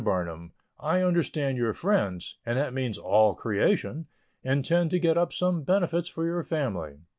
BARNUM, 0.03 0.53
I 0.79 1.03
understand 1.03 1.59
your 1.59 1.73
friends, 1.73 2.39
and 2.43 2.57
that 2.57 2.73
means 2.73 2.97
"all 2.97 3.35
creation," 3.35 4.07
intend 4.43 4.89
to 4.89 4.99
get 4.99 5.15
up 5.15 5.31
some 5.31 5.61
benefits 5.61 6.09
for 6.09 6.25
your 6.25 6.41
family. 6.41 7.01